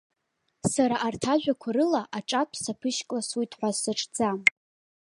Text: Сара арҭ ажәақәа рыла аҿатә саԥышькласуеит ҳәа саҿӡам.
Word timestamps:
Сара 0.71 0.95
арҭ 1.07 1.23
ажәақәа 1.33 1.69
рыла 1.75 2.01
аҿатә 2.17 2.55
саԥышькласуеит 2.63 3.51
ҳәа 3.57 3.69
саҿӡам. 3.81 4.39